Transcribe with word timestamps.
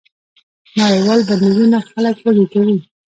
نړیوال 0.79 1.19
بندیزونه 1.27 1.77
خلک 1.89 2.17
وږي 2.25 2.45
کوي. 2.53 2.77